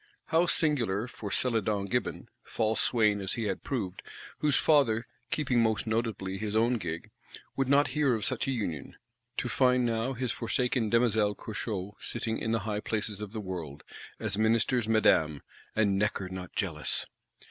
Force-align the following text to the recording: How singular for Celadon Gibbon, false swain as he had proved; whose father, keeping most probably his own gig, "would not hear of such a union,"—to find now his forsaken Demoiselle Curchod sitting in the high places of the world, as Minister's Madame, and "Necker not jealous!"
How 0.29 0.47
singular 0.47 1.07
for 1.07 1.29
Celadon 1.29 1.85
Gibbon, 1.85 2.27
false 2.41 2.81
swain 2.81 3.21
as 3.21 3.33
he 3.33 3.43
had 3.43 3.63
proved; 3.63 4.01
whose 4.39 4.55
father, 4.55 5.05
keeping 5.29 5.61
most 5.61 5.87
probably 5.87 6.39
his 6.39 6.55
own 6.55 6.79
gig, 6.79 7.11
"would 7.55 7.69
not 7.69 7.89
hear 7.89 8.15
of 8.15 8.25
such 8.25 8.47
a 8.47 8.51
union,"—to 8.51 9.47
find 9.47 9.85
now 9.85 10.13
his 10.13 10.31
forsaken 10.31 10.89
Demoiselle 10.89 11.35
Curchod 11.35 11.91
sitting 11.99 12.39
in 12.39 12.51
the 12.51 12.61
high 12.65 12.79
places 12.79 13.21
of 13.21 13.31
the 13.31 13.39
world, 13.39 13.83
as 14.19 14.39
Minister's 14.39 14.87
Madame, 14.87 15.43
and 15.75 15.99
"Necker 15.99 16.29
not 16.29 16.51
jealous!" 16.55 17.05